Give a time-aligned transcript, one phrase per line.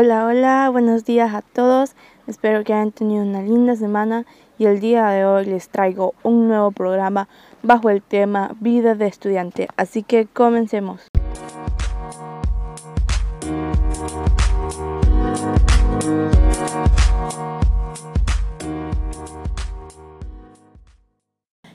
[0.00, 1.96] Hola, hola, buenos días a todos.
[2.28, 6.46] Espero que hayan tenido una linda semana y el día de hoy les traigo un
[6.46, 7.26] nuevo programa
[7.64, 9.66] bajo el tema Vida de estudiante.
[9.76, 11.08] Así que comencemos.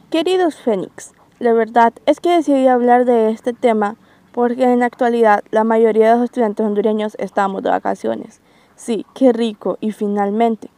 [0.10, 3.98] Queridos Fénix, la verdad es que decidí hablar de este tema
[4.34, 8.42] porque en la actualidad la mayoría de los estudiantes hondureños estamos de vacaciones.
[8.76, 10.70] Sí, qué rico y finalmente.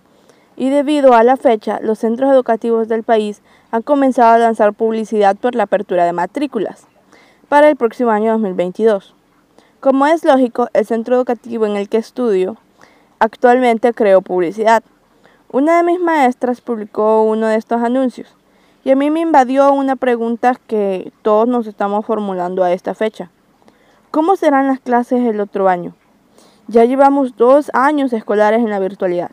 [0.57, 5.35] Y debido a la fecha, los centros educativos del país han comenzado a lanzar publicidad
[5.37, 6.87] por la apertura de matrículas
[7.47, 9.15] para el próximo año 2022.
[9.79, 12.57] Como es lógico, el centro educativo en el que estudio
[13.19, 14.83] actualmente creó publicidad.
[15.51, 18.35] Una de mis maestras publicó uno de estos anuncios
[18.83, 23.31] y a mí me invadió una pregunta que todos nos estamos formulando a esta fecha.
[24.15, 25.93] ¿Cómo serán las clases el otro año?
[26.67, 29.31] Ya llevamos dos años escolares en la virtualidad.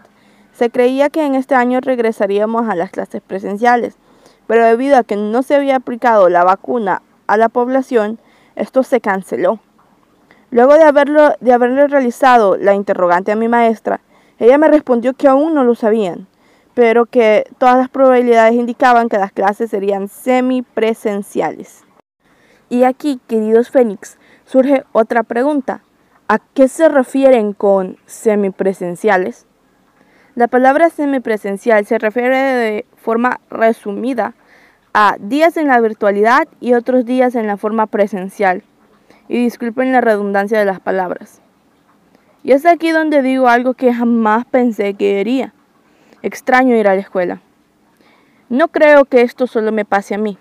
[0.52, 3.95] Se creía que en este año regresaríamos a las clases presenciales,
[4.48, 8.18] pero debido a que no se había aplicado la vacuna a la población,
[8.57, 9.60] esto se canceló.
[10.51, 14.01] Luego de, haberle realizado la interrogante a mi maestra,
[14.40, 16.26] ella me respondió que aún no lo sabían
[16.74, 21.85] pero que todas las probabilidades indicaban que las clases serían semipresenciales.
[22.70, 24.16] Y aquí, queridos Fénix,
[24.52, 25.80] surge otra pregunta.
[26.28, 29.46] ¿A qué se refieren con semipresenciales?
[30.34, 34.34] La palabra semipresencial se refiere de forma resumida
[34.92, 38.62] a días en la virtualidad y otros días en la forma presencial.
[39.26, 41.40] Y disculpen la redundancia de las palabras.
[42.42, 45.54] Y es aquí donde digo algo que jamás pensé que diría.
[46.20, 47.40] Extraño ir a la escuela.
[48.50, 50.36] No creo que esto solo me pase a mí.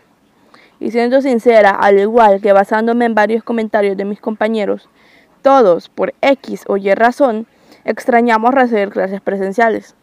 [0.82, 4.90] Y siendo sincera, al igual que basándome en varios comentarios de mis compañeros,
[5.44, 7.46] todos, por X o Y razón,
[7.86, 9.96] extrañamos recibir clases presenciales.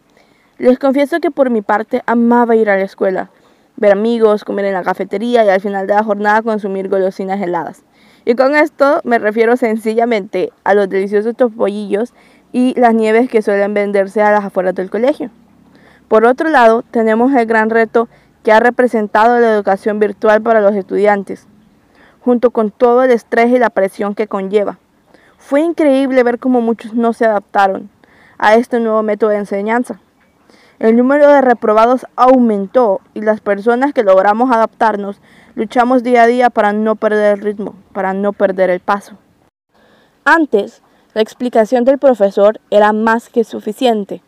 [0.56, 3.30] Les confieso que por mi parte amaba ir a la escuela,
[3.76, 7.82] ver amigos, comer en la cafetería y al final de la jornada consumir golosinas heladas.
[8.24, 12.14] Y con esto me refiero sencillamente a los deliciosos topollillos
[12.52, 15.30] y las nieves que suelen venderse a las afueras del colegio.
[16.06, 18.08] Por otro lado, tenemos el gran reto
[18.48, 21.46] que ha representado la educación virtual para los estudiantes,
[22.22, 24.78] junto con todo el estrés y la presión que conlleva.
[25.36, 27.90] Fue increíble ver cómo muchos no se adaptaron
[28.38, 30.00] a este nuevo método de enseñanza.
[30.78, 35.20] El número de reprobados aumentó y las personas que logramos adaptarnos
[35.54, 39.18] luchamos día a día para no perder el ritmo, para no perder el paso.
[40.24, 40.80] Antes,
[41.12, 44.22] la explicación del profesor era más que suficiente.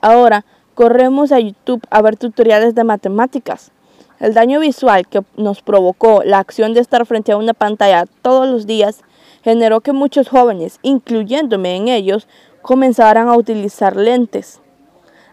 [0.00, 0.44] Ahora,
[0.78, 3.72] corremos a YouTube a ver tutoriales de matemáticas.
[4.20, 8.48] El daño visual que nos provocó la acción de estar frente a una pantalla todos
[8.48, 9.00] los días
[9.42, 12.28] generó que muchos jóvenes, incluyéndome en ellos,
[12.62, 14.60] comenzaran a utilizar lentes.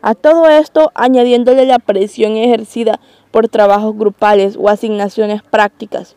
[0.01, 6.16] A todo esto, añadiéndole la presión ejercida por trabajos grupales o asignaciones prácticas,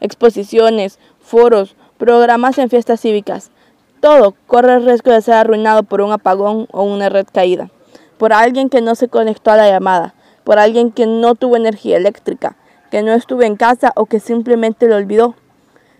[0.00, 3.50] exposiciones, foros, programas en fiestas cívicas,
[4.02, 7.70] todo corre el riesgo de ser arruinado por un apagón o una red caída
[8.18, 11.96] por alguien que no se conectó a la llamada, por alguien que no tuvo energía
[11.96, 12.56] eléctrica,
[12.90, 15.34] que no estuvo en casa o que simplemente lo olvidó.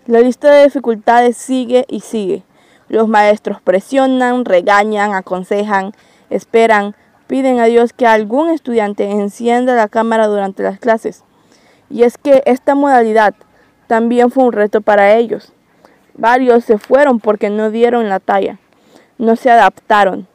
[0.05, 2.43] La lista de dificultades sigue y sigue.
[2.87, 5.91] Los maestros presionan, regañan, aconsejan,
[6.29, 6.95] esperan,
[7.27, 11.23] piden a Dios que algún estudiante encienda la cámara durante las clases.
[11.89, 13.33] Y es que esta modalidad
[13.87, 15.51] también fue un reto para ellos.
[16.13, 18.59] Varios se fueron porque no dieron la talla,
[19.17, 20.27] no se adaptaron,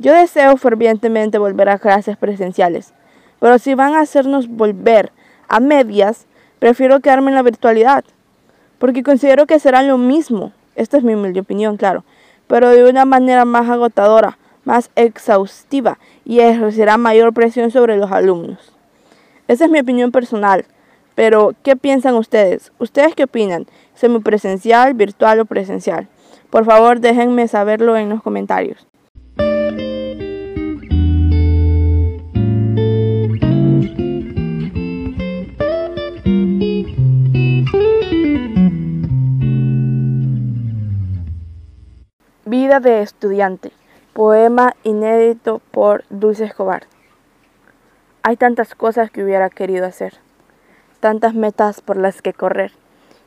[0.00, 2.94] yo deseo fervientemente volver a clases presenciales,
[3.38, 5.12] pero si van a hacernos volver
[5.46, 6.26] a medias,
[6.58, 8.02] prefiero quedarme en la virtualidad,
[8.78, 12.04] porque considero que será lo mismo, esta es mi humilde opinión, claro,
[12.46, 18.72] pero de una manera más agotadora, más exhaustiva y ejercerá mayor presión sobre los alumnos.
[19.48, 20.64] Esa es mi opinión personal,
[21.14, 22.72] pero ¿qué piensan ustedes?
[22.78, 23.66] ¿Ustedes qué opinan?
[23.94, 26.08] ¿Semipresencial, virtual o presencial?
[26.48, 28.89] Por favor, déjenme saberlo en los comentarios.
[42.50, 43.70] Vida de estudiante.
[44.12, 46.82] Poema inédito por Dulce Escobar.
[48.24, 50.14] Hay tantas cosas que hubiera querido hacer,
[50.98, 52.72] tantas metas por las que correr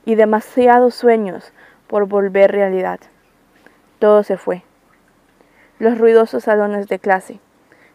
[0.03, 1.53] y demasiados sueños
[1.87, 2.99] por volver realidad.
[3.99, 4.63] Todo se fue.
[5.79, 7.39] Los ruidosos salones de clase,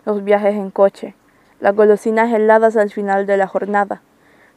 [0.06, 1.14] los viajes en coche,
[1.60, 4.00] las golosinas heladas al final de la jornada,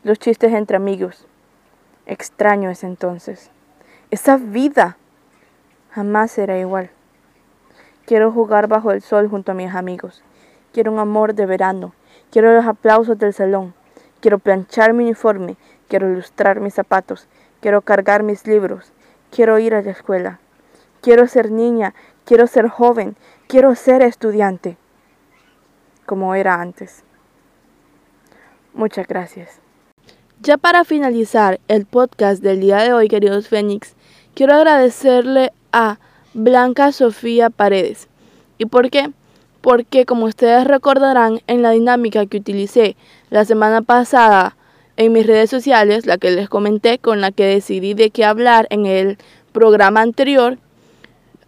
[0.03, 1.27] los chistes entre amigos.
[2.05, 3.51] Extraño es entonces.
[4.09, 4.95] Esa vida
[5.91, 6.89] jamás será igual.
[8.05, 10.23] Quiero jugar bajo el sol junto a mis amigos.
[10.73, 11.93] Quiero un amor de verano.
[12.31, 13.73] Quiero los aplausos del salón.
[14.19, 15.57] Quiero planchar mi uniforme.
[15.87, 17.27] Quiero ilustrar mis zapatos.
[17.59, 18.91] Quiero cargar mis libros.
[19.29, 20.39] Quiero ir a la escuela.
[21.01, 21.93] Quiero ser niña.
[22.25, 23.15] Quiero ser joven.
[23.47, 24.77] Quiero ser estudiante.
[26.05, 27.03] Como era antes.
[28.73, 29.59] Muchas gracias.
[30.39, 33.95] Ya para finalizar el podcast del día de hoy, queridos Fénix,
[34.33, 35.99] quiero agradecerle a
[36.33, 38.07] Blanca Sofía Paredes.
[38.57, 39.11] ¿Y por qué?
[39.61, 42.95] Porque como ustedes recordarán en la dinámica que utilicé
[43.29, 44.55] la semana pasada
[44.97, 48.67] en mis redes sociales, la que les comenté, con la que decidí de qué hablar
[48.69, 49.17] en el
[49.51, 50.57] programa anterior,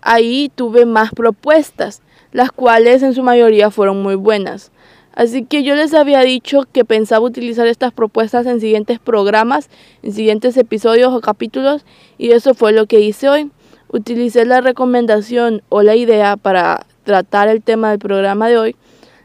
[0.02, 4.72] ahí tuve más propuestas, las cuales en su mayoría fueron muy buenas.
[5.16, 9.70] Así que yo les había dicho que pensaba utilizar estas propuestas en siguientes programas,
[10.02, 11.86] en siguientes episodios o capítulos,
[12.18, 13.52] y eso fue lo que hice hoy.
[13.94, 18.76] Utilicé la recomendación o la idea para tratar el tema del programa de hoy,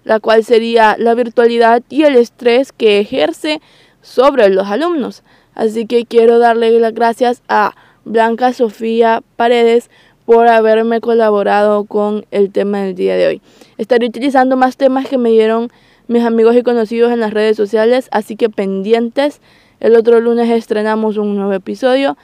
[0.05, 3.63] la cual sería la virtualidad y el estrés que ejerce
[4.03, 5.23] sobre los alumnos.
[5.55, 7.75] Así que quiero darle las gracias a
[8.05, 9.89] Blanca Sofía Paredes
[10.27, 13.43] por haberme colaborado con el tema del día de hoy.
[13.79, 15.71] Estaré utilizando más temas que me dieron
[16.09, 19.41] mis amigos y conocidos en las redes sociales, así que pendientes.
[19.81, 22.19] El otro lunes estrenamos un nuevo episodio.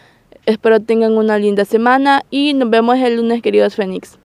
[0.47, 4.19] Espero tengan una linda semana y nos vemos el lunes, queridos Fénix.